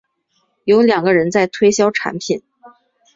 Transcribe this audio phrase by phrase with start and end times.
[0.65, 2.41] 有两个人在推销产品